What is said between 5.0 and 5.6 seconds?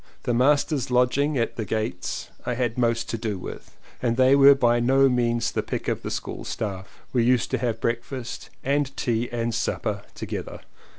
means